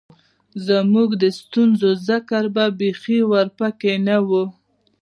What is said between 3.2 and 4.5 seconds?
ورپکښې نۀ وۀ